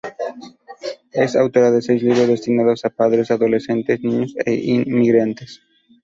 [1.11, 5.61] Es autora de seis libros destinados a padres, adolescentes, niños e inmigrantes.